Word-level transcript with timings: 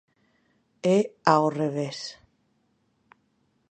E 0.95 0.97
ao 1.31 1.45
revés. 1.59 1.99